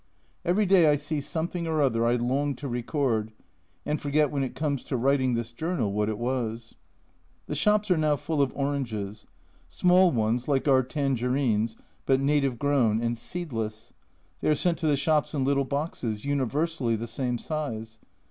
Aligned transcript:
Every 0.43 0.65
day 0.65 0.89
I 0.89 0.95
see 0.95 1.21
something 1.21 1.67
or 1.67 1.79
other 1.79 2.07
I 2.07 2.15
long 2.15 2.55
to 2.55 2.67
record, 2.67 3.31
and 3.85 4.01
forget 4.01 4.31
when 4.31 4.43
it 4.43 4.55
comes 4.55 4.83
to 4.85 4.97
writing 4.97 5.35
this 5.35 5.51
journal 5.51 5.93
what 5.93 6.09
it 6.09 6.17
was. 6.17 6.73
The 7.45 7.53
shops 7.53 7.91
are 7.91 7.97
now 7.99 8.15
full 8.15 8.41
of 8.41 8.51
oranges. 8.55 9.27
Small 9.69 10.09
ones, 10.11 10.47
like 10.47 10.67
our 10.67 10.81
"Tangerines," 10.81 11.75
but 12.07 12.19
native 12.19 12.57
grown, 12.57 12.93
and 12.99 12.99
A 12.99 12.99
Journal 12.99 13.13
from 13.13 13.15
Japan 13.15 13.41
97 13.43 13.45
seedless. 13.45 13.93
They 14.41 14.49
are 14.49 14.55
sent 14.55 14.77
to 14.79 14.87
the 14.87 14.97
shops 14.97 15.35
in 15.35 15.45
little 15.45 15.65
boxes, 15.65 16.25
universally 16.25 16.95
the 16.95 17.05
same 17.05 17.37
size. 17.37 17.99